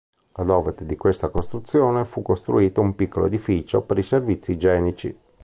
Ad 0.31 0.49
ovest 0.49 0.81
di 0.81 0.95
questa 0.95 1.29
costruzione 1.29 2.05
fu 2.05 2.23
costruito 2.23 2.81
un 2.81 2.95
piccolo 2.95 3.27
edificio 3.27 3.81
per 3.83 3.99
i 3.99 4.01
servizi 4.01 4.53
igienici. 4.53 5.15